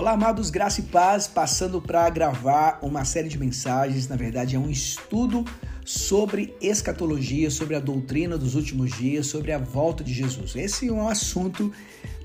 [0.00, 4.58] Olá, amados, graça e paz, passando para gravar uma série de mensagens, na verdade é
[4.58, 5.44] um estudo
[5.84, 10.56] sobre escatologia, sobre a doutrina dos últimos dias, sobre a volta de Jesus.
[10.56, 11.70] Esse é um assunto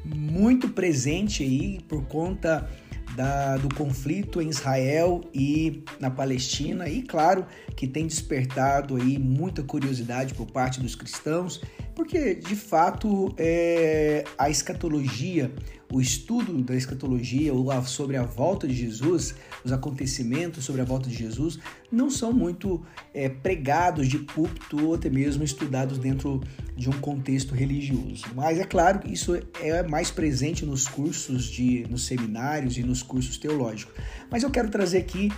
[0.05, 2.65] muito presente aí por conta
[3.13, 7.45] da, do conflito em Israel e na Palestina e claro
[7.75, 11.61] que tem despertado aí muita curiosidade por parte dos cristãos
[11.93, 15.51] porque de fato é, a escatologia
[15.95, 21.09] o estudo da escatologia ou sobre a volta de Jesus, os acontecimentos sobre a volta
[21.09, 21.57] de Jesus,
[21.89, 26.43] não são muito é, pregados de púlpito ou até mesmo estudados dentro
[26.75, 28.25] de um contexto religioso.
[28.35, 33.01] Mas é claro que isso é mais presente nos cursos, de, nos seminários e nos
[33.01, 33.95] cursos teológicos.
[34.29, 35.31] Mas eu quero trazer aqui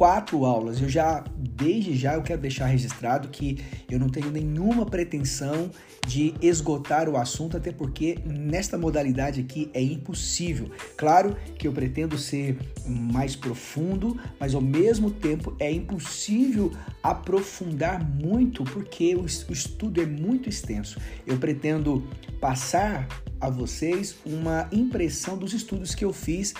[0.00, 0.80] quatro aulas.
[0.80, 5.70] Eu já, desde já, eu quero deixar registrado que eu não tenho nenhuma pretensão
[6.06, 10.70] de esgotar o assunto, até porque nesta modalidade aqui é impossível.
[10.96, 12.56] Claro que eu pretendo ser
[12.86, 20.48] mais profundo, mas ao mesmo tempo é impossível aprofundar muito, porque o estudo é muito
[20.48, 20.98] extenso.
[21.26, 22.08] Eu pretendo
[22.40, 23.06] passar
[23.38, 26.54] a vocês uma impressão dos estudos que eu fiz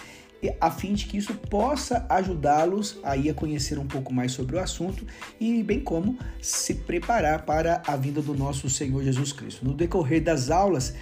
[0.61, 4.61] a fim de que isso possa ajudá-los aí a conhecer um pouco mais sobre o
[4.61, 5.07] assunto
[5.39, 9.65] e bem como se preparar para a vinda do nosso Senhor Jesus Cristo.
[9.65, 10.95] No decorrer das aulas,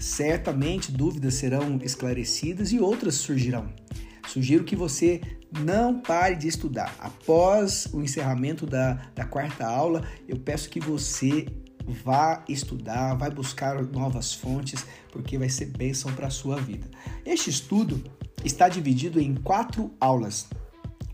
[0.00, 3.68] certamente dúvidas serão esclarecidas e outras surgirão.
[4.26, 5.20] Sugiro que você
[5.64, 6.94] não pare de estudar.
[6.98, 11.46] Após o encerramento da, da quarta aula, eu peço que você
[11.84, 16.88] vá estudar, vai buscar novas fontes, porque vai ser bênção para a sua vida.
[17.24, 18.02] Este estudo
[18.44, 20.48] está dividido em quatro aulas.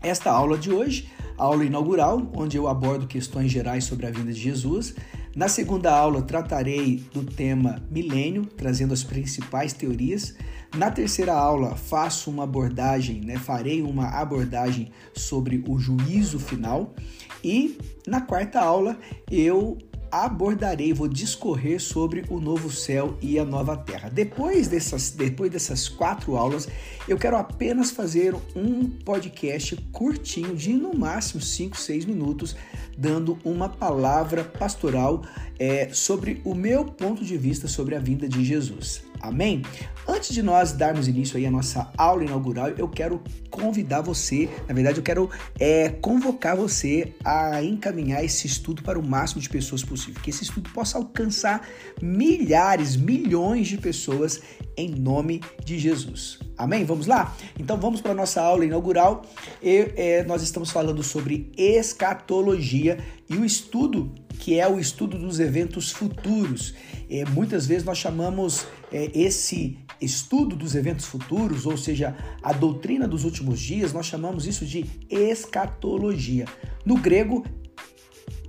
[0.01, 4.31] Esta aula de hoje, a aula inaugural, onde eu abordo questões gerais sobre a vinda
[4.31, 4.95] de Jesus.
[5.35, 10.35] Na segunda aula, tratarei do tema milênio, trazendo as principais teorias.
[10.75, 16.95] Na terceira aula, faço uma abordagem, né, farei uma abordagem sobre o juízo final.
[17.43, 17.77] E
[18.07, 18.97] na quarta aula,
[19.29, 19.77] eu
[20.11, 24.09] abordarei, vou discorrer sobre o novo céu e a nova terra.
[24.09, 26.67] Depois dessas, depois dessas quatro aulas,
[27.07, 32.55] eu quero apenas fazer um podcast curtinho, de no máximo 5, 6 minutos,
[32.97, 35.23] dando uma palavra pastoral
[35.59, 39.03] é, sobre o meu ponto de vista sobre a vinda de Jesus.
[39.21, 39.61] Amém?
[40.07, 44.73] Antes de nós darmos início aí à nossa aula inaugural, eu quero convidar você, na
[44.73, 45.29] verdade, eu quero
[45.59, 50.43] é, convocar você a encaminhar esse estudo para o máximo de pessoas possível, que esse
[50.43, 51.67] estudo possa alcançar
[52.01, 54.41] milhares, milhões de pessoas
[54.77, 56.39] em nome de Jesus.
[56.57, 56.85] Amém?
[56.85, 57.35] Vamos lá?
[57.59, 59.23] Então vamos para a nossa aula inaugural.
[59.61, 62.97] E, é, nós estamos falando sobre escatologia
[63.29, 66.75] e o estudo que é o estudo dos eventos futuros.
[67.09, 73.07] É, muitas vezes nós chamamos é, esse estudo dos eventos futuros, ou seja, a doutrina
[73.07, 76.45] dos últimos dias, nós chamamos isso de escatologia.
[76.85, 77.45] No grego,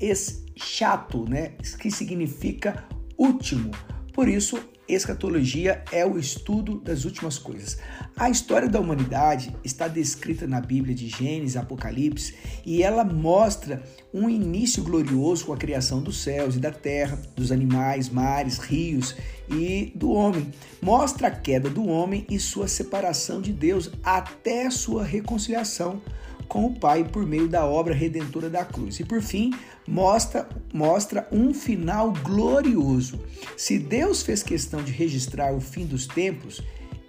[0.00, 2.84] eschato, né, que significa
[3.16, 3.70] último.
[4.12, 7.78] Por isso, escatologia é o estudo das últimas coisas.
[8.16, 12.34] A história da humanidade está descrita na Bíblia de Gênesis, Apocalipse,
[12.64, 13.82] e ela mostra
[14.12, 19.14] um início glorioso com a criação dos céus e da terra, dos animais, mares, rios
[19.50, 20.50] e do homem.
[20.80, 26.00] Mostra a queda do homem e sua separação de Deus até sua reconciliação
[26.48, 28.98] com o Pai por meio da obra redentora da cruz.
[28.98, 29.52] E por fim,
[29.86, 33.20] mostra, mostra um final glorioso.
[33.56, 36.62] Se Deus fez questão de registrar o fim dos tempos,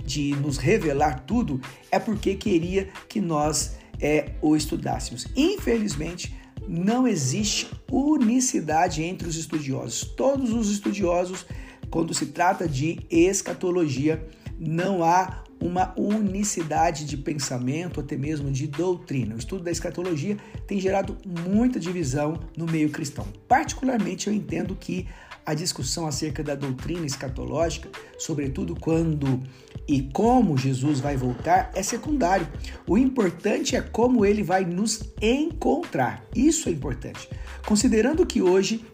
[0.03, 1.61] de nos revelar tudo,
[1.91, 5.27] é porque queria que nós é, o estudássemos.
[5.35, 6.35] Infelizmente,
[6.67, 10.03] não existe unicidade entre os estudiosos.
[10.15, 11.45] Todos os estudiosos,
[11.89, 14.27] quando se trata de escatologia,
[14.59, 19.35] não há uma unicidade de pensamento, até mesmo de doutrina.
[19.35, 23.27] O estudo da escatologia tem gerado muita divisão no meio cristão.
[23.47, 25.07] Particularmente, eu entendo que
[25.45, 29.41] a discussão acerca da doutrina escatológica, sobretudo quando
[29.87, 32.47] e como Jesus vai voltar, é secundário.
[32.87, 36.23] O importante é como ele vai nos encontrar.
[36.35, 37.27] Isso é importante.
[37.65, 38.85] Considerando que hoje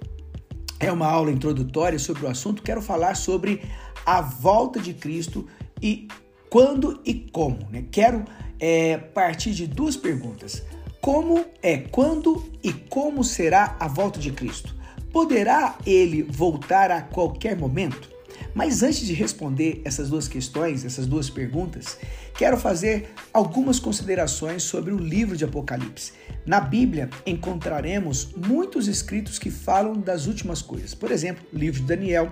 [0.80, 3.62] é uma aula introdutória sobre o assunto, quero falar sobre
[4.06, 5.48] a volta de Cristo
[5.82, 6.08] e
[6.50, 7.68] quando e como.
[7.72, 7.86] Né?
[7.92, 8.26] Quero
[8.60, 10.64] é, partir de duas perguntas.
[11.02, 14.76] Como é, quando e como será a volta de Cristo?
[15.12, 18.16] Poderá ele voltar a qualquer momento?
[18.54, 21.98] Mas antes de responder essas duas questões, essas duas perguntas,
[22.38, 26.14] quero fazer algumas considerações sobre o livro de Apocalipse.
[26.46, 30.94] Na Bíblia encontraremos muitos escritos que falam das últimas coisas.
[30.94, 32.32] Por exemplo, o livro de Daniel,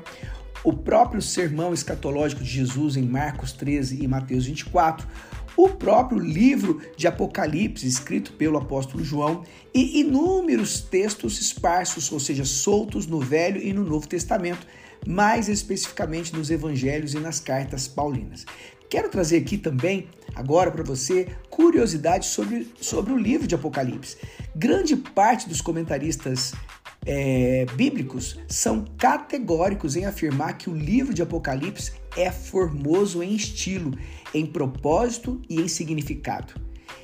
[0.63, 5.07] o próprio sermão escatológico de Jesus em Marcos 13 e Mateus 24,
[5.56, 9.44] o próprio livro de Apocalipse, escrito pelo apóstolo João,
[9.74, 14.65] e inúmeros textos esparsos, ou seja, soltos no Velho e no Novo Testamento,
[15.06, 18.45] mais especificamente nos evangelhos e nas cartas paulinas.
[18.89, 24.18] Quero trazer aqui também, agora para você, curiosidades sobre, sobre o livro de Apocalipse.
[24.56, 26.54] Grande parte dos comentaristas
[27.06, 33.98] é, bíblicos são categóricos em afirmar que o livro de Apocalipse é formoso em estilo,
[34.34, 36.54] em propósito e em significado,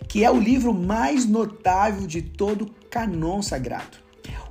[0.08, 3.98] que é o livro mais notável de todo o canon sagrado.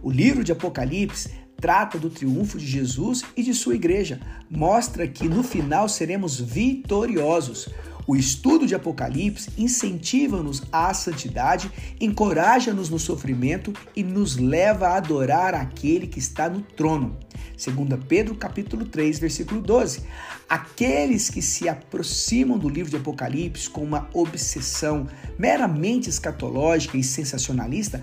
[0.03, 1.31] O livro de Apocalipse
[1.61, 7.69] trata do triunfo de Jesus e de sua igreja, mostra que no final seremos vitoriosos.
[8.09, 11.71] O estudo de Apocalipse incentiva-nos à santidade,
[12.01, 17.19] encoraja-nos no sofrimento e nos leva a adorar aquele que está no trono.
[17.63, 20.05] 2 Pedro capítulo 3, versículo 12.
[20.49, 25.07] Aqueles que se aproximam do livro de Apocalipse com uma obsessão
[25.39, 28.03] meramente escatológica e sensacionalista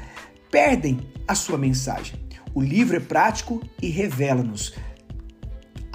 [0.51, 2.13] perdem a sua mensagem.
[2.53, 4.71] O livro é prático e revela-nos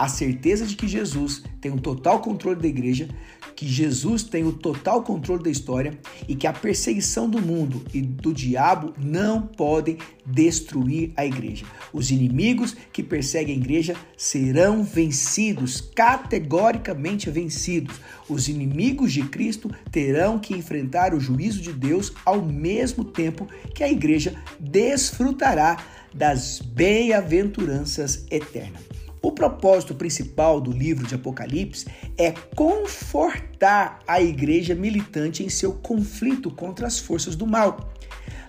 [0.00, 3.06] a certeza de que Jesus tem o um total controle da igreja,
[3.55, 5.93] que Jesus tem o total controle da história
[6.26, 11.67] e que a perseguição do mundo e do diabo não podem destruir a igreja.
[11.93, 18.00] Os inimigos que perseguem a igreja serão vencidos, categoricamente vencidos.
[18.26, 23.85] Os inimigos de Cristo terão que enfrentar o juízo de Deus ao mesmo tempo que
[23.85, 25.76] a igreja desfrutará
[26.14, 29.00] das bem-aventuranças eternas.
[29.22, 31.87] O propósito principal do livro de Apocalipse
[32.17, 37.93] é confortar a igreja militante em seu conflito contra as forças do mal.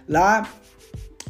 [0.07, 0.49] Lá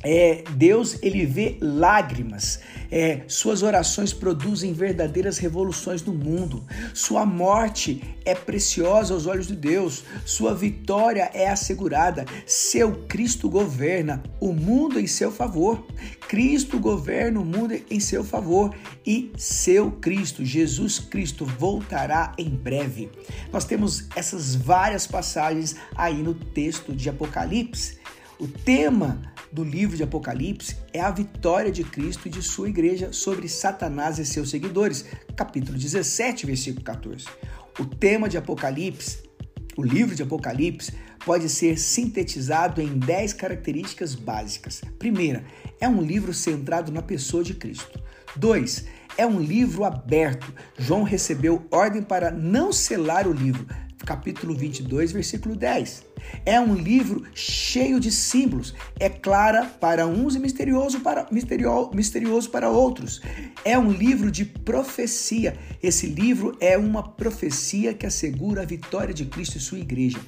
[0.03, 2.59] é, Deus ele vê lágrimas,
[2.89, 6.63] é, suas orações produzem verdadeiras revoluções no mundo.
[6.93, 12.25] Sua morte é preciosa aos olhos de Deus, sua vitória é assegurada.
[12.45, 15.85] Seu Cristo governa o mundo em seu favor.
[16.27, 18.75] Cristo governa o mundo em seu favor
[19.05, 23.09] e seu Cristo, Jesus Cristo, voltará em breve.
[23.53, 27.99] Nós temos essas várias passagens aí no texto de Apocalipse.
[28.39, 33.11] O tema do livro de Apocalipse é a vitória de Cristo e de sua igreja
[33.11, 35.05] sobre Satanás e seus seguidores.
[35.35, 37.25] Capítulo 17, versículo 14.
[37.77, 39.23] O tema de Apocalipse,
[39.75, 40.93] o livro de Apocalipse,
[41.25, 44.81] pode ser sintetizado em 10 características básicas.
[44.97, 45.43] Primeira,
[45.79, 48.01] é um livro centrado na pessoa de Cristo.
[48.35, 48.85] 2.
[49.17, 50.53] É um livro aberto.
[50.77, 53.67] João recebeu ordem para não selar o livro,
[54.05, 56.03] capítulo 22, versículo 10.
[56.45, 62.49] É um livro cheio de símbolos, é clara para uns e misterioso para, misterio, misterioso
[62.49, 63.21] para outros.
[63.63, 65.57] É um livro de profecia.
[65.81, 70.19] Esse livro é uma profecia que assegura a vitória de Cristo e sua igreja.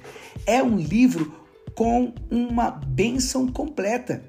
[0.45, 1.43] É um livro
[1.75, 4.23] com uma bênção completa.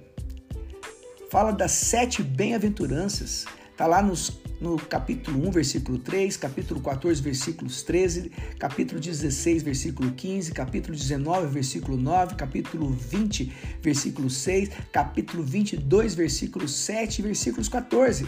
[1.31, 3.45] Fala das sete bem-aventuranças.
[3.71, 4.31] Está lá nos
[4.61, 11.47] no capítulo 1, versículo 3, capítulo 14, versículos 13, capítulo 16, versículo 15, capítulo 19,
[11.49, 13.53] versículo 9, capítulo 20,
[13.83, 18.27] versículo 6, capítulo 22, versículo 7 versículos 14.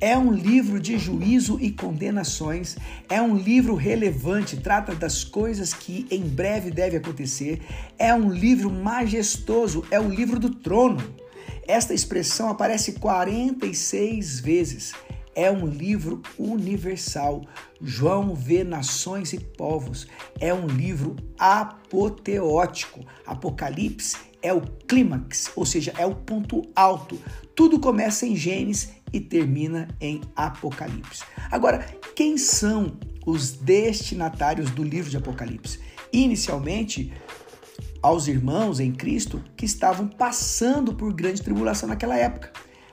[0.00, 2.76] É um livro de juízo e condenações,
[3.08, 7.60] é um livro relevante, trata das coisas que em breve deve acontecer,
[7.98, 11.02] é um livro majestoso, é o livro do trono.
[11.66, 14.94] Esta expressão aparece 46 vezes
[15.38, 17.44] é um livro universal.
[17.80, 20.08] João vê nações e povos.
[20.40, 23.06] É um livro apoteótico.
[23.24, 27.20] Apocalipse é o clímax, ou seja, é o ponto alto.
[27.54, 31.22] Tudo começa em Gênesis e termina em Apocalipse.
[31.52, 35.78] Agora, quem são os destinatários do livro de Apocalipse?
[36.12, 37.12] Inicialmente,
[38.02, 42.50] aos irmãos em Cristo que estavam passando por grande tribulação naquela época.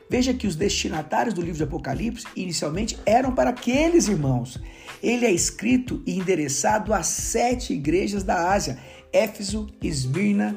[0.10, 4.60] Veja que os destinatários do livro de Apocalipse inicialmente eram para aqueles irmãos.
[5.02, 8.78] Ele é escrito e endereçado a sete igrejas da Ásia:
[9.12, 10.56] Éfeso, Esmirna,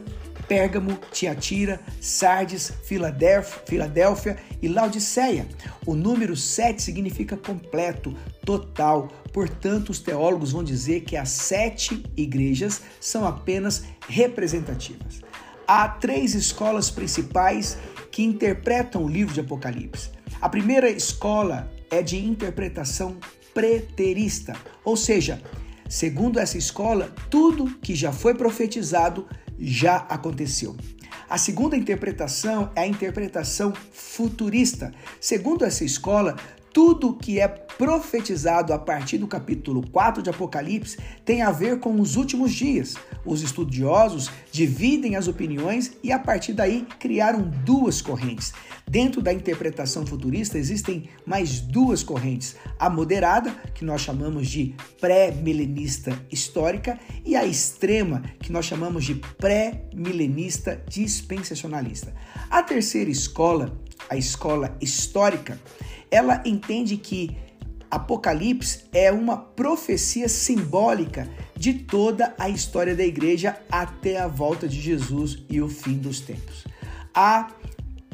[0.48, 5.46] Pérgamo, Tiatira, Sardes, Filadélfia e Laodiceia.
[5.86, 9.08] O número 7 significa completo, total.
[9.32, 15.20] Portanto, os teólogos vão dizer que as sete igrejas são apenas representativas.
[15.66, 17.76] Há três escolas principais
[18.18, 20.10] que interpretam o livro de Apocalipse.
[20.40, 23.16] A primeira escola é de interpretação
[23.54, 25.40] preterista, ou seja,
[25.88, 29.24] segundo essa escola, tudo que já foi profetizado
[29.56, 30.76] já aconteceu.
[31.30, 34.92] A segunda interpretação é a interpretação futurista.
[35.20, 36.34] Segundo essa escola,
[36.78, 42.00] tudo que é profetizado a partir do capítulo 4 de Apocalipse tem a ver com
[42.00, 42.94] os últimos dias.
[43.26, 48.52] Os estudiosos dividem as opiniões e a partir daí criaram duas correntes.
[48.88, 56.16] Dentro da interpretação futurista existem mais duas correntes: a moderada, que nós chamamos de pré-milenista
[56.30, 62.14] histórica, e a extrema, que nós chamamos de pré-milenista dispensacionalista.
[62.48, 63.76] A terceira escola,
[64.08, 65.58] a escola histórica,
[66.10, 67.36] ela entende que
[67.90, 74.80] Apocalipse é uma profecia simbólica de toda a história da igreja até a volta de
[74.80, 76.64] Jesus e o fim dos tempos.
[77.14, 77.50] Há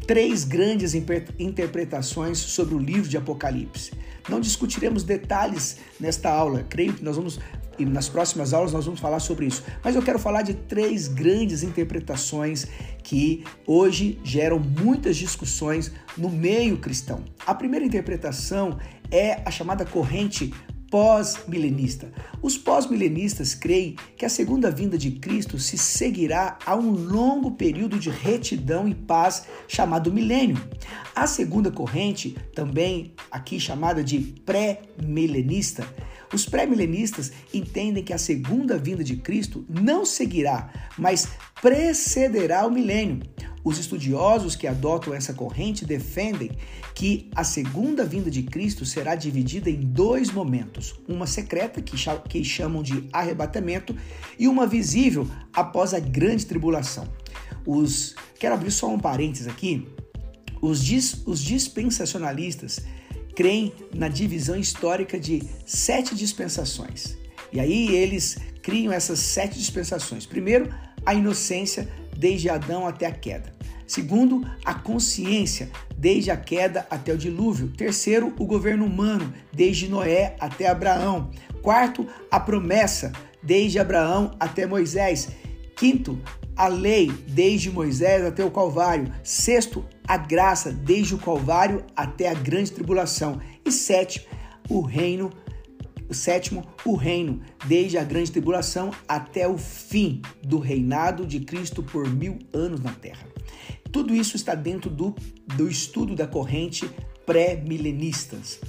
[0.07, 3.93] três grandes interpretações sobre o livro de Apocalipse.
[4.29, 7.39] Não discutiremos detalhes nesta aula, creio que nós vamos
[7.79, 9.65] e nas próximas aulas nós vamos falar sobre isso.
[9.83, 12.67] Mas eu quero falar de três grandes interpretações
[13.03, 17.25] que hoje geram muitas discussões no meio cristão.
[17.45, 18.79] A primeira interpretação
[19.11, 20.53] é a chamada corrente
[20.95, 22.13] pós-milenista.
[22.41, 27.99] Os pós-milenistas creem que a segunda vinda de Cristo se seguirá a um longo período
[27.99, 30.57] de retidão e paz chamado milênio.
[31.13, 35.85] A segunda corrente, também aqui chamada de pré-milenista,
[36.33, 41.29] os pré-milenistas entendem que a segunda vinda de Cristo não seguirá, mas
[41.61, 43.21] precederá o milênio.
[43.65, 46.51] Os estudiosos que adotam essa corrente defendem
[46.95, 52.83] que a segunda vinda de Cristo será dividida em dois momentos: uma secreta, que chamam
[52.83, 53.97] de arrebatamento,
[54.39, 57.09] e uma visível após a grande tribulação.
[57.65, 59.87] Os quero abrir só um parênteses aqui.
[60.61, 62.81] Os, dis, os dispensacionalistas
[63.35, 67.17] creem na divisão histórica de sete dispensações.
[67.53, 70.27] E aí eles criam essas sete dispensações.
[70.27, 70.73] Primeiro,
[71.05, 73.53] a inocência desde Adão até a queda.
[73.87, 75.71] Segundo, a consciência
[76.05, 77.69] desde a queda até o dilúvio.
[77.69, 81.31] Terceiro, o governo humano desde Noé até Abraão.
[81.63, 83.11] Quarto, a promessa
[83.43, 85.31] desde Abraão até Moisés.
[85.75, 86.21] Quinto,
[86.55, 89.11] a lei desde Moisés até o Calvário.
[89.23, 93.41] Sexto, a graça desde o Calvário até a grande tribulação.
[93.65, 94.27] E sétimo,
[94.69, 95.31] o reino.
[96.07, 101.83] O sétimo, o reino, desde a grande tribulação até o fim do reinado de Cristo
[101.83, 103.27] por mil anos na terra.
[103.91, 105.15] Tudo isso está dentro do,
[105.57, 106.89] do estudo da corrente
[107.27, 108.61] pré-milenistas.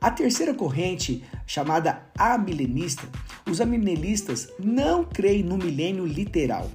[0.00, 3.08] A terceira corrente, chamada amilenista,
[3.48, 6.70] os amilenistas não creem no milênio literal.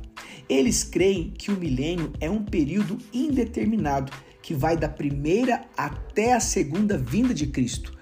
[0.49, 4.11] Eles creem que o milênio é um período indeterminado
[4.41, 7.95] que vai da primeira até a segunda vinda de Cristo.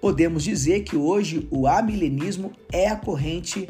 [0.00, 3.68] Podemos dizer que hoje o amilenismo é a corrente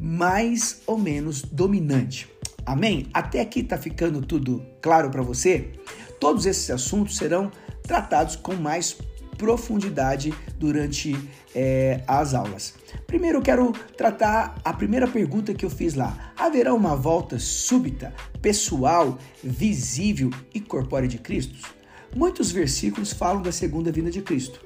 [0.00, 2.28] mais ou menos dominante.
[2.66, 3.06] Amém?
[3.14, 5.70] Até aqui está ficando tudo claro para você?
[6.20, 7.50] Todos esses assuntos serão
[7.82, 8.96] tratados com mais
[9.36, 11.16] profundidade durante
[11.54, 12.74] é, as aulas.
[13.06, 16.32] Primeiro eu quero tratar a primeira pergunta que eu fiz lá.
[16.36, 21.56] Haverá uma volta súbita, pessoal, visível e corpórea de Cristo?
[22.14, 24.60] Muitos versículos falam da segunda vinda de Cristo.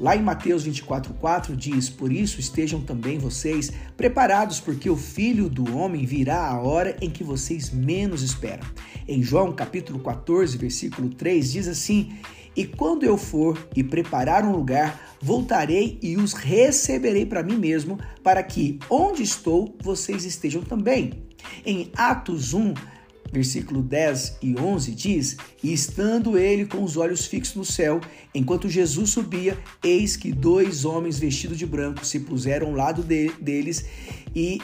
[0.00, 5.76] Lá em Mateus 24,4 diz: Por isso estejam também vocês preparados, porque o filho do
[5.76, 8.66] homem virá a hora em que vocês menos esperam.
[9.06, 12.18] Em João capítulo 14, versículo 3, diz assim:
[12.56, 17.98] e quando eu for e preparar um lugar, voltarei e os receberei para mim mesmo,
[18.22, 21.24] para que onde estou vocês estejam também.
[21.64, 22.74] Em Atos 1,
[23.32, 28.00] versículo 10 e 11 diz: E estando ele com os olhos fixos no céu,
[28.34, 33.30] enquanto Jesus subia, eis que dois homens vestidos de branco se puseram ao lado de,
[33.40, 33.84] deles
[34.34, 34.60] e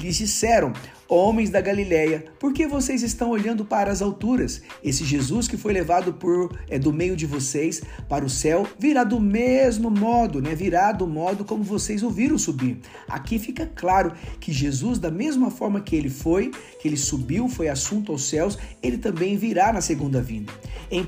[0.00, 0.72] lhes disseram:
[1.06, 4.62] Homens da Galileia, por que vocês estão olhando para as alturas?
[4.82, 9.04] Esse Jesus que foi levado por é do meio de vocês para o céu virá
[9.04, 10.54] do mesmo modo, né?
[10.54, 12.78] Virá do modo como vocês o viram subir.
[13.06, 17.68] Aqui fica claro que Jesus, da mesma forma que ele foi, que ele subiu, foi
[17.68, 20.52] assunto aos céus, ele também virá na segunda vinda.
[20.90, 21.04] Em 1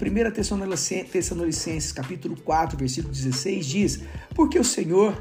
[1.10, 4.00] Tessalonicenses, capítulo 4, versículo 16 diz:
[4.34, 5.16] "Porque o Senhor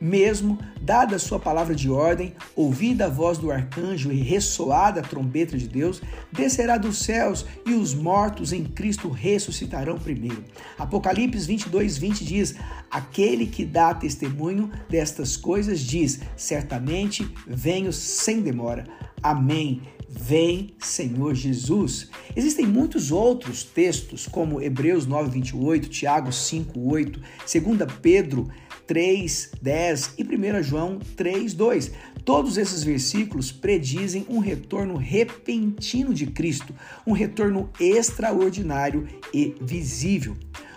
[0.00, 5.02] mesmo, dada a sua palavra de ordem, ouvida a voz do arcanjo e ressoada a
[5.02, 6.00] trombeta de Deus,
[6.32, 10.44] descerá dos céus e os mortos em Cristo ressuscitarão primeiro.
[10.78, 12.54] Apocalipse 22, 20 diz:
[12.90, 18.86] Aquele que dá testemunho destas coisas diz: Certamente venho sem demora.
[19.22, 19.82] Amém.
[20.10, 22.08] Vem, Senhor Jesus.
[22.34, 28.48] Existem muitos outros textos, como Hebreus 9, 28, Tiago 5, 8, 2 Pedro
[28.88, 31.92] 3, 10 e 1 João 3, 2.
[32.24, 36.74] Todos esses versículos predizem um retorno repentino de Cristo,
[37.06, 40.34] um retorno extraordinário e visível.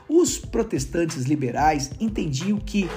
[0.10, 2.90] Os protestantes liberais entendiam que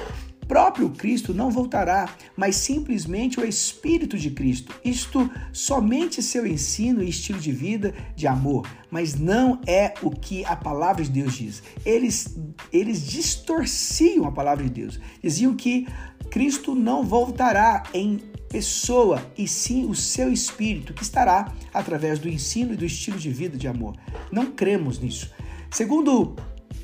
[0.47, 4.75] próprio Cristo não voltará, mas simplesmente o Espírito de Cristo.
[4.85, 10.45] Isto somente seu ensino e estilo de vida de amor, mas não é o que
[10.45, 11.63] a palavra de Deus diz.
[11.85, 12.37] Eles,
[12.73, 15.01] eles distorciam a palavra de Deus.
[15.23, 15.87] Diziam que
[16.31, 22.73] Cristo não voltará em pessoa, e sim o seu espírito, que estará através do ensino
[22.73, 23.97] e do estilo de vida de amor.
[24.31, 25.31] Não cremos nisso.
[25.71, 26.37] Segundo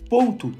[0.09, 0.53] ponto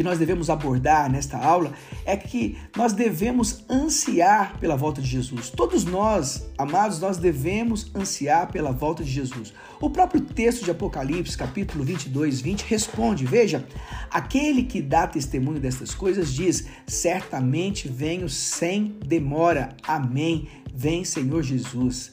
[0.00, 1.74] que nós devemos abordar nesta aula
[2.06, 5.50] é que nós devemos ansiar pela volta de Jesus.
[5.50, 9.52] Todos nós, amados, nós devemos ansiar pela volta de Jesus.
[9.78, 13.66] O próprio texto de Apocalipse, capítulo 22, 20, responde: Veja,
[14.10, 19.76] aquele que dá testemunho destas coisas diz: Certamente venho sem demora.
[19.86, 20.48] Amém.
[20.72, 22.10] Vem, Senhor Jesus.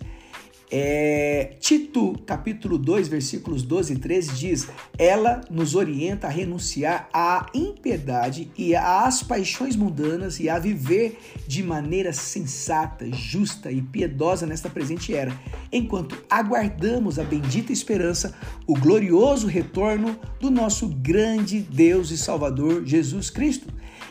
[0.69, 7.45] É, Tito, capítulo 2, versículos 12 e 13 diz: Ela nos orienta a renunciar à
[7.53, 14.69] impiedade e às paixões mundanas e a viver de maneira sensata, justa e piedosa nesta
[14.69, 15.31] presente era,
[15.71, 18.35] enquanto aguardamos a bendita esperança,
[18.67, 23.67] o glorioso retorno do nosso grande Deus e Salvador Jesus Cristo.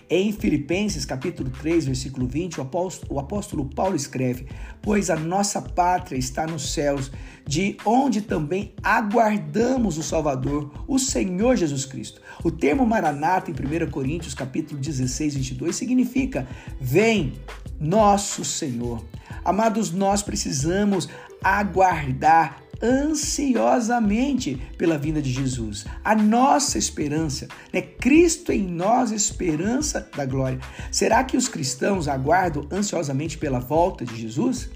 [0.08, 4.46] Em Filipenses capítulo 3, versículo 20, o apóstolo, o apóstolo Paulo escreve:
[4.80, 7.10] Pois a nossa pátria está nos céus,
[7.44, 12.20] de onde também aguardamos o Salvador, o Senhor Jesus Cristo.
[12.44, 16.46] O termo Maranata em 1 Coríntios capítulo 16, 22 significa:
[16.80, 17.32] Vem,
[17.80, 19.04] nosso Senhor.
[19.44, 21.08] Amados, nós precisamos
[21.42, 25.84] aguardar ansiosamente pela vinda de Jesus.
[26.04, 27.80] A nossa esperança, né?
[27.80, 30.58] Cristo em nós, esperança da glória.
[30.90, 34.70] Será que os cristãos aguardam ansiosamente pela volta de Jesus?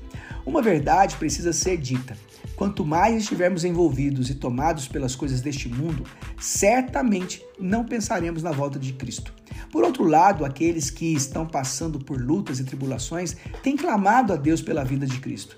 [0.44, 2.16] Uma verdade precisa ser dita.
[2.56, 6.04] Quanto mais estivermos envolvidos e tomados pelas coisas deste mundo,
[6.38, 9.32] certamente não pensaremos na volta de Cristo.
[9.72, 14.60] Por outro lado, aqueles que estão passando por lutas e tribulações têm clamado a Deus
[14.60, 15.56] pela vida de Cristo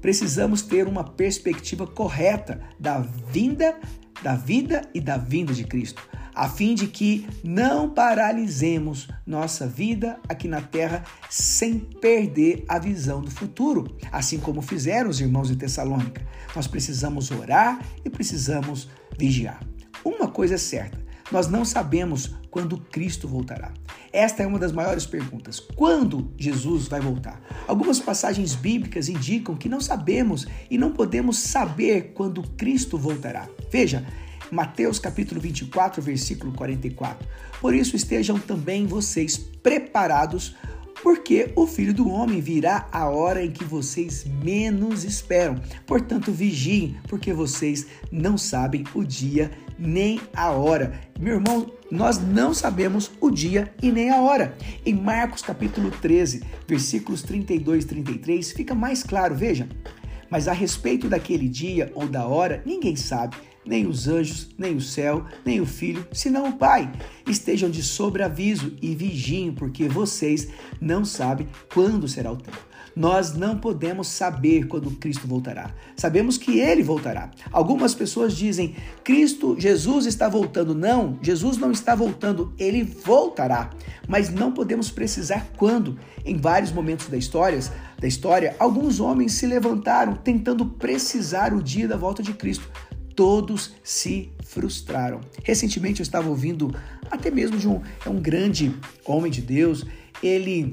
[0.00, 3.76] precisamos ter uma perspectiva correta da vinda,
[4.22, 6.02] da vida e da vinda de Cristo,
[6.34, 13.20] a fim de que não paralisemos nossa vida aqui na terra sem perder a visão
[13.20, 16.26] do futuro, assim como fizeram os irmãos de Tessalônica.
[16.54, 19.60] Nós precisamos orar e precisamos vigiar.
[20.04, 20.98] Uma coisa é certa,
[21.30, 23.72] nós não sabemos quando Cristo voltará.
[24.12, 25.60] Esta é uma das maiores perguntas.
[25.60, 27.40] Quando Jesus vai voltar?
[27.66, 33.48] Algumas passagens bíblicas indicam que não sabemos e não podemos saber quando Cristo voltará.
[33.70, 34.04] Veja,
[34.50, 37.26] Mateus capítulo 24, versículo 44.
[37.60, 40.56] Por isso estejam também vocês preparados,
[41.02, 45.60] porque o Filho do Homem virá a hora em que vocês menos esperam.
[45.86, 51.00] Portanto, vigiem, porque vocês não sabem o dia nem a hora.
[51.18, 54.56] Meu irmão, nós não sabemos o dia e nem a hora.
[54.84, 59.68] Em Marcos capítulo 13, versículos 32 e 33, fica mais claro, veja.
[60.28, 63.36] Mas a respeito daquele dia ou da hora, ninguém sabe,
[63.70, 66.90] nem os anjos, nem o céu, nem o filho, senão o Pai.
[67.24, 70.48] Estejam de sobreaviso e vigiem, porque vocês
[70.80, 72.58] não sabem quando será o tempo.
[72.96, 75.72] Nós não podemos saber quando Cristo voltará.
[75.94, 77.30] Sabemos que ele voltará.
[77.52, 80.74] Algumas pessoas dizem: Cristo, Jesus está voltando.
[80.74, 83.70] Não, Jesus não está voltando, ele voltará.
[84.08, 85.96] Mas não podemos precisar quando.
[86.24, 87.60] Em vários momentos da história,
[88.00, 92.68] da história, alguns homens se levantaram tentando precisar o dia da volta de Cristo.
[93.20, 95.20] Todos se frustraram.
[95.44, 96.74] Recentemente eu estava ouvindo
[97.10, 99.84] até mesmo de um, é um grande homem de Deus.
[100.22, 100.72] Ele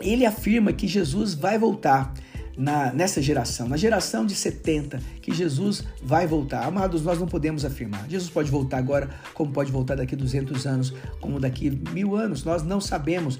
[0.00, 2.12] ele afirma que Jesus vai voltar
[2.56, 6.66] na, nessa geração, na geração de 70, que Jesus vai voltar.
[6.66, 8.10] Amados, nós não podemos afirmar.
[8.10, 12.42] Jesus pode voltar agora, como pode voltar daqui 200 anos, como daqui mil anos.
[12.42, 13.38] Nós não sabemos.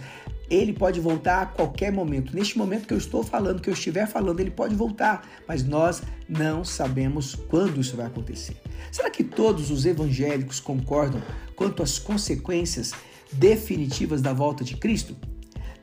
[0.50, 2.34] Ele pode voltar a qualquer momento.
[2.34, 6.02] Neste momento que eu estou falando, que eu estiver falando, ele pode voltar, mas nós
[6.28, 8.56] não sabemos quando isso vai acontecer.
[8.90, 11.22] Será que todos os evangélicos concordam
[11.54, 12.92] quanto às consequências
[13.32, 15.14] definitivas da volta de Cristo?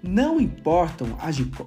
[0.02, 1.16] Não importam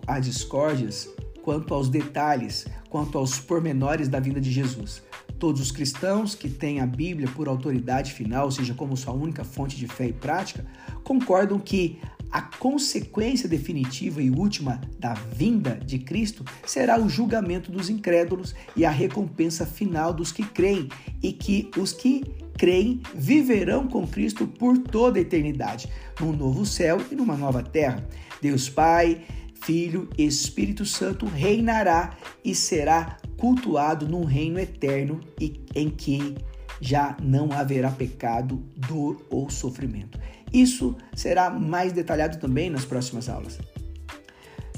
[0.06, 1.08] as discórdias
[1.42, 5.02] quanto aos detalhes, quanto aos pormenores da vida de Jesus.
[5.38, 9.44] Todos os cristãos que têm a Bíblia por autoridade final, ou seja, como sua única
[9.44, 10.66] fonte de fé e prática,
[11.04, 17.88] concordam que a consequência definitiva e última da vinda de Cristo será o julgamento dos
[17.88, 20.88] incrédulos e a recompensa final dos que creem,
[21.22, 22.24] e que os que
[22.56, 25.88] creem viverão com Cristo por toda a eternidade,
[26.20, 28.06] num novo céu e numa nova terra.
[28.42, 29.22] Deus Pai,
[29.62, 36.36] Filho e Espírito Santo reinará e será cultuado num reino eterno e em que
[36.80, 40.18] já não haverá pecado, dor ou sofrimento.
[40.52, 43.58] Isso será mais detalhado também nas próximas aulas.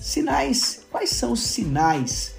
[0.00, 2.34] Sinais, quais são os sinais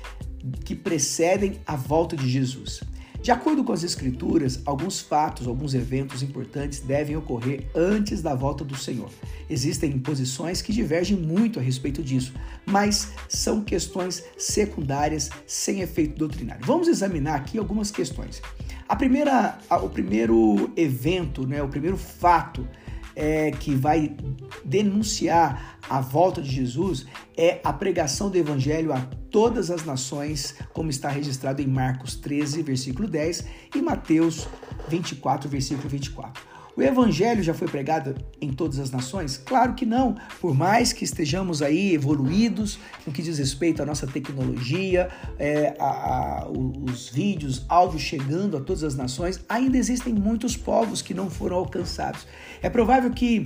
[0.66, 2.82] que precedem a volta de Jesus?
[3.22, 8.66] De acordo com as Escrituras, alguns fatos, alguns eventos importantes devem ocorrer antes da volta
[8.66, 9.12] do Senhor.
[9.48, 12.34] Existem posições que divergem muito a respeito disso,
[12.66, 16.66] mas são questões secundárias sem efeito doutrinário.
[16.66, 18.42] Vamos examinar aqui algumas questões.
[18.90, 22.68] A primeira, o primeiro evento, né, o primeiro fato
[23.16, 24.16] é, que vai
[24.64, 30.90] denunciar a volta de Jesus é a pregação do evangelho a todas as nações, como
[30.90, 33.46] está registrado em Marcos 13, versículo 10
[33.76, 34.48] e Mateus
[34.90, 36.51] 24, versículo 24.
[36.76, 39.38] O evangelho já foi pregado em todas as nações?
[39.38, 40.16] Claro que não.
[40.40, 45.86] Por mais que estejamos aí evoluídos no que diz respeito à nossa tecnologia, é, a,
[45.86, 51.30] a, os vídeos, áudios chegando a todas as nações, ainda existem muitos povos que não
[51.30, 52.26] foram alcançados.
[52.62, 53.44] É provável que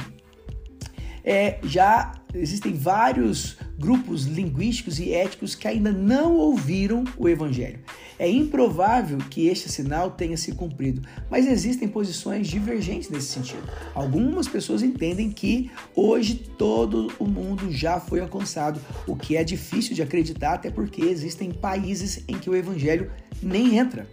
[1.23, 7.79] é, já existem vários grupos linguísticos e éticos que ainda não ouviram o Evangelho.
[8.17, 13.63] É improvável que este sinal tenha se cumprido, mas existem posições divergentes nesse sentido.
[13.93, 19.93] Algumas pessoas entendem que hoje todo o mundo já foi alcançado, o que é difícil
[19.93, 23.11] de acreditar, até porque existem países em que o Evangelho
[23.43, 24.07] nem entra.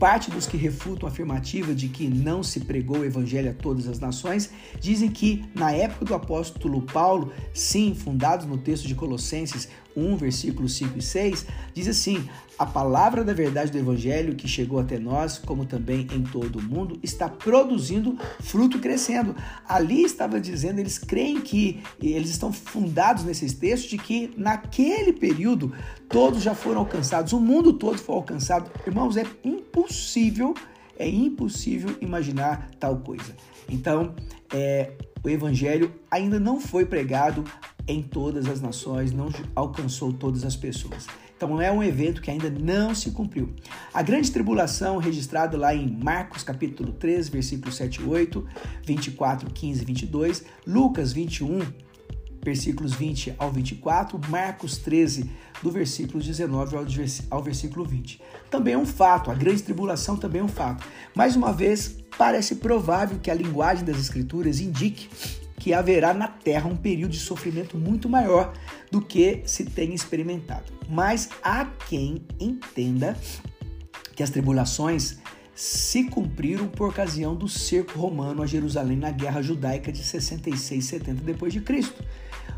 [0.00, 3.86] Parte dos que refutam a afirmativa de que não se pregou o evangelho a todas
[3.86, 9.68] as nações dizem que, na época do apóstolo Paulo, sim, fundados no texto de Colossenses
[9.96, 14.78] 1, versículos 5 e 6, diz assim: A palavra da verdade do Evangelho que chegou
[14.78, 19.34] até nós, como também em todo o mundo, está produzindo fruto crescendo.
[19.68, 25.72] Ali estava dizendo, eles creem que, eles estão fundados nesses textos, de que naquele período
[26.08, 28.70] todos já foram alcançados, o mundo todo foi alcançado.
[28.86, 30.54] Irmãos, é impossível,
[30.98, 33.34] é impossível imaginar tal coisa.
[33.68, 34.14] Então,
[34.52, 37.44] é, o Evangelho ainda não foi pregado
[37.90, 41.06] em todas as nações, não alcançou todas as pessoas.
[41.36, 43.54] Então é um evento que ainda não se cumpriu.
[43.94, 48.46] A grande tribulação, registrada lá em Marcos capítulo 3, versículos 7 e 8,
[48.84, 51.60] 24, 15 e 22, Lucas 21,
[52.42, 55.30] versículos 20 ao 24, Marcos 13,
[55.62, 56.76] do versículo 19
[57.30, 58.20] ao versículo 20.
[58.50, 60.86] Também é um fato, a grande tribulação também é um fato.
[61.14, 65.08] Mais uma vez, parece provável que a linguagem das Escrituras indique
[65.60, 68.52] que haverá na terra um período de sofrimento muito maior
[68.90, 70.72] do que se tem experimentado.
[70.88, 73.16] Mas há quem entenda
[74.16, 75.18] que as tribulações
[75.54, 80.88] se cumpriram por ocasião do cerco romano a Jerusalém na guerra judaica de 66 e
[80.88, 82.02] 70 depois de Cristo.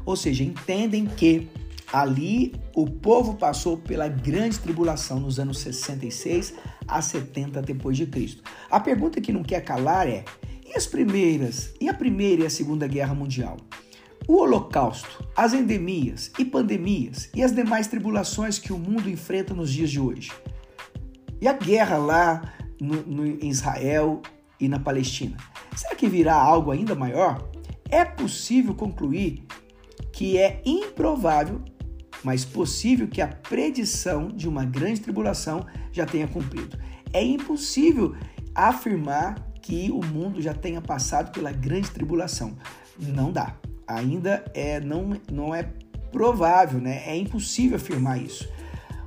[0.06, 1.48] Ou seja, entendem que
[1.92, 6.54] ali o povo passou pela grande tribulação nos anos 66
[6.86, 8.44] a 70 depois de Cristo.
[8.70, 10.24] A pergunta que não quer calar é:
[10.72, 13.58] e as primeiras, e a Primeira e a Segunda Guerra Mundial?
[14.26, 19.70] O Holocausto, as endemias e pandemias e as demais tribulações que o mundo enfrenta nos
[19.70, 20.32] dias de hoje?
[21.42, 24.22] E a guerra lá no, no, em Israel
[24.58, 25.36] e na Palestina?
[25.76, 27.50] Será que virá algo ainda maior?
[27.90, 29.44] É possível concluir
[30.10, 31.60] que é improvável,
[32.24, 36.78] mas possível que a predição de uma grande tribulação já tenha cumprido.
[37.12, 38.16] É impossível
[38.54, 42.56] afirmar que o mundo já tenha passado pela grande tribulação.
[42.98, 43.54] Não dá.
[43.86, 45.62] Ainda é não, não é
[46.10, 47.02] provável, né?
[47.06, 48.48] É impossível afirmar isso.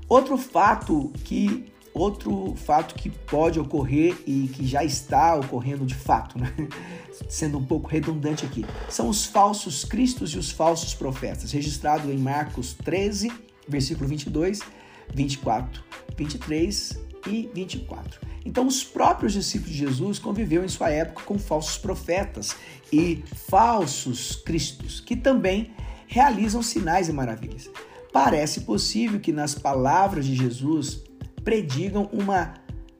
[0.07, 6.37] Outro fato que outro fato que pode ocorrer e que já está ocorrendo de fato,
[6.37, 6.53] né?
[7.29, 12.17] sendo um pouco redundante aqui, são os falsos cristos e os falsos profetas, registrado em
[12.17, 13.31] Marcos 13,
[13.65, 14.59] versículo 22,
[15.13, 15.81] 24,
[16.17, 18.19] 23 e 24.
[18.45, 22.55] Então, os próprios discípulos de Jesus conviveram em sua época com falsos profetas
[22.91, 25.71] e falsos cristos, que também
[26.07, 27.69] realizam sinais e maravilhas.
[28.13, 31.03] Parece possível que nas palavras de Jesus
[31.43, 32.53] predigam uma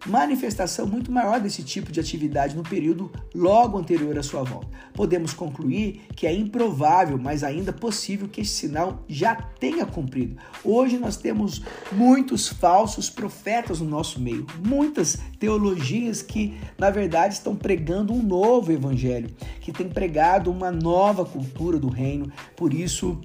[0.06, 4.68] manifestação muito maior desse tipo de atividade no período logo anterior à sua volta.
[4.94, 10.38] Podemos concluir que é improvável, mas ainda possível que esse sinal já tenha cumprido.
[10.63, 17.56] Hoje nós temos muitos falsos profetas no nosso meio, muitas teologias que, na verdade, estão
[17.56, 19.30] pregando um novo evangelho,
[19.62, 22.32] que tem pregado uma nova cultura do reino.
[22.56, 23.22] Por isso,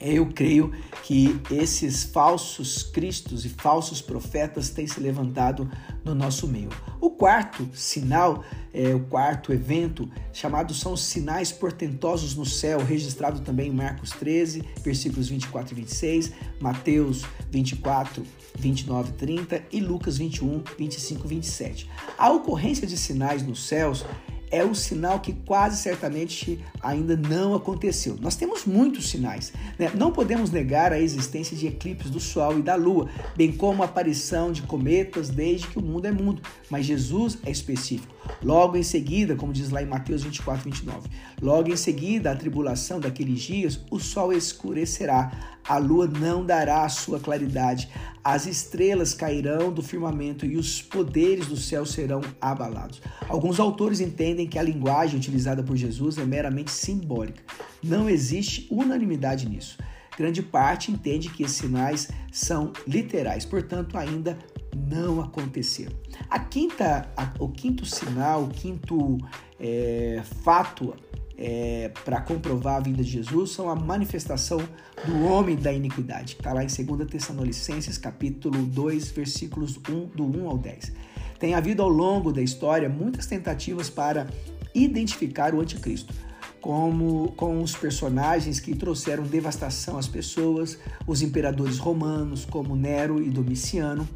[0.00, 0.72] eu creio
[1.04, 5.70] que esses falsos cristos e falsos profetas têm se levantado
[6.04, 6.70] no nosso meio.
[7.00, 13.40] O quarto sinal, é, o quarto evento, chamado são os sinais portentosos no céu, registrado
[13.40, 18.24] também em Marcos 13, versículos 24 e 26, Mateus 24,
[18.58, 21.90] 29 e 30 e Lucas 21, 25 e 27.
[22.16, 24.04] A ocorrência de sinais nos céus
[24.50, 28.16] é um sinal que quase certamente ainda não aconteceu.
[28.20, 29.52] Nós temos muitos sinais.
[29.78, 29.90] Né?
[29.94, 33.86] Não podemos negar a existência de eclipses do Sol e da Lua, bem como a
[33.86, 36.42] aparição de cometas desde que o mundo é mundo.
[36.68, 38.14] Mas Jesus é específico.
[38.42, 41.08] Logo em seguida, como diz lá em Mateus 24, 29,
[41.40, 46.88] logo em seguida a tribulação daqueles dias, o sol escurecerá, a lua não dará a
[46.88, 47.88] sua claridade,
[48.22, 53.00] as estrelas cairão do firmamento e os poderes do céu serão abalados.
[53.28, 57.42] Alguns autores entendem que a linguagem utilizada por Jesus é meramente simbólica.
[57.82, 59.78] Não existe unanimidade nisso.
[60.16, 64.36] Grande parte entende que esses sinais são literais, portanto, ainda
[64.76, 65.96] não aconteceram.
[66.28, 69.16] A quinta, a, o quinto sinal, o quinto
[69.58, 70.94] é, fato
[71.40, 74.60] é, para comprovar a vinda de Jesus são a manifestação
[75.06, 80.24] do homem da iniquidade, que está lá em 2 Tessalonicenses, capítulo 2, versículos 1, do
[80.24, 80.92] 1 ao 10.
[81.38, 84.26] Tem havido ao longo da história muitas tentativas para
[84.74, 86.12] identificar o anticristo,
[86.60, 93.30] como com os personagens que trouxeram devastação às pessoas, os imperadores romanos, como Nero e
[93.30, 94.06] Domiciano,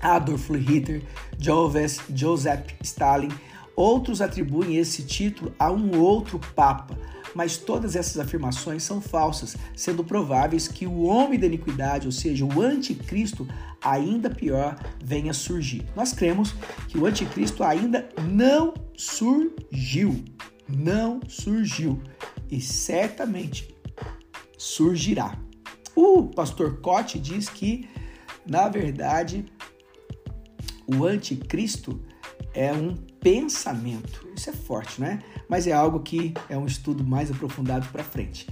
[0.00, 1.02] Adolf Hitler,
[1.40, 3.30] Joseph Stalin.
[3.76, 6.98] Outros atribuem esse título a um outro papa,
[7.34, 12.46] mas todas essas afirmações são falsas, sendo prováveis que o homem da iniquidade, ou seja,
[12.46, 13.46] o anticristo,
[13.84, 15.84] ainda pior, venha surgir.
[15.94, 16.54] Nós cremos
[16.88, 20.24] que o anticristo ainda não surgiu,
[20.66, 22.00] não surgiu
[22.50, 23.76] e certamente
[24.56, 25.38] surgirá.
[25.94, 27.86] O pastor Cote diz que,
[28.46, 29.44] na verdade,
[30.86, 32.00] o anticristo
[32.54, 32.94] é um
[33.26, 34.24] pensamento.
[34.36, 35.18] Isso é forte, né?
[35.48, 38.46] Mas é algo que é um estudo mais aprofundado para frente.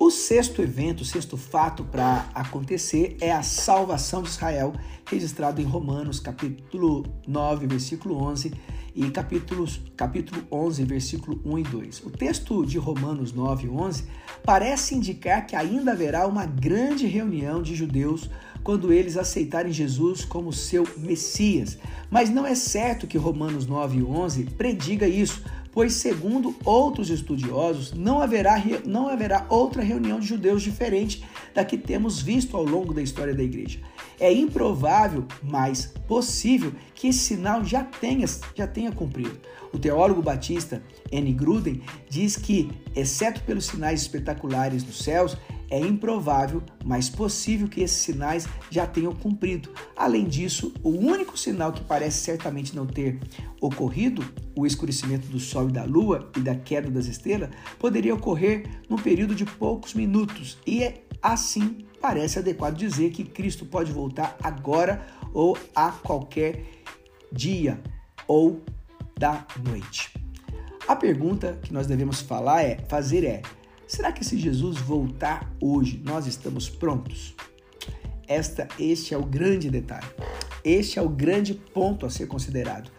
[0.00, 4.72] O sexto evento, o sexto fato para acontecer é a salvação de Israel,
[5.08, 8.52] registrado em Romanos, capítulo 9, versículo 11
[8.96, 12.02] e capítulos, capítulo 11, versículo 1 e 2.
[12.06, 14.06] O texto de Romanos 9, 11
[14.44, 18.28] parece indicar que ainda haverá uma grande reunião de judeus
[18.66, 21.78] quando eles aceitarem Jesus como seu Messias.
[22.10, 27.92] Mas não é certo que Romanos 9 e 11 prediga isso, pois segundo outros estudiosos,
[27.92, 31.24] não haverá, não haverá outra reunião de judeus diferente
[31.54, 33.78] da que temos visto ao longo da história da igreja.
[34.18, 39.38] É improvável, mas possível, que esse sinal já tenha, já tenha cumprido.
[39.72, 41.32] O teólogo batista N.
[41.32, 45.36] Gruden diz que, exceto pelos sinais espetaculares nos céus,
[45.70, 49.70] é improvável, mas possível que esses sinais já tenham cumprido.
[49.96, 53.18] Além disso, o único sinal que parece certamente não ter
[53.60, 54.24] ocorrido,
[54.56, 58.96] o escurecimento do Sol e da Lua e da queda das estrelas, poderia ocorrer num
[58.96, 65.04] período de poucos minutos e é assim parece adequado dizer que Cristo pode voltar agora
[65.32, 66.64] ou a qualquer
[67.32, 67.80] dia
[68.28, 68.62] ou
[69.18, 70.12] da noite.
[70.86, 73.42] A pergunta que nós devemos falar é, fazer é:
[73.86, 77.34] Será que se Jesus voltar hoje, nós estamos prontos?
[78.26, 80.06] Esta, este é o grande detalhe.
[80.64, 82.90] Este é o grande ponto a ser considerado.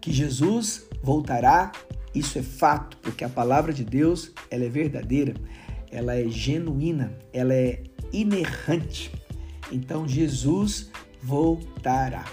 [0.00, 1.70] Que Jesus voltará,
[2.14, 5.34] isso é fato, porque a palavra de Deus, ela é verdadeira,
[5.90, 9.12] ela é genuína, ela é inerrante.
[9.70, 10.90] Então Jesus
[11.22, 12.24] voltará.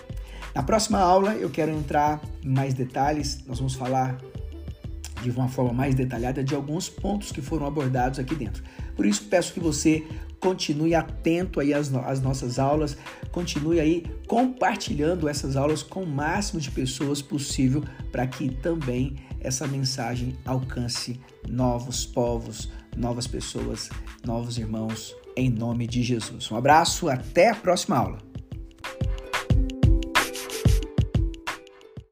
[0.55, 4.17] Na próxima aula eu quero entrar em mais detalhes, nós vamos falar
[5.21, 8.63] de uma forma mais detalhada de alguns pontos que foram abordados aqui dentro.
[8.95, 10.05] Por isso, peço que você
[10.39, 12.97] continue atento aí às, às nossas aulas,
[13.31, 19.67] continue aí compartilhando essas aulas com o máximo de pessoas possível para que também essa
[19.67, 23.89] mensagem alcance novos povos, novas pessoas,
[24.25, 26.49] novos irmãos, em nome de Jesus.
[26.51, 28.28] Um abraço, até a próxima aula.